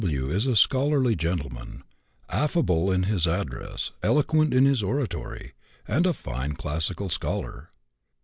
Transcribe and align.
W. 0.01 0.31
is 0.31 0.47
a 0.47 0.55
scholarly 0.55 1.15
gentleman, 1.15 1.83
affable 2.27 2.91
in 2.91 3.03
his 3.03 3.27
address, 3.27 3.91
eloquent 4.01 4.51
in 4.51 4.65
his 4.65 4.81
oratory, 4.81 5.53
and 5.87 6.07
a 6.07 6.13
fine 6.13 6.53
classical 6.53 7.07
scholar. 7.07 7.69